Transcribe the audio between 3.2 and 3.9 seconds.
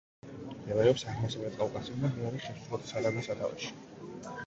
სათავეში.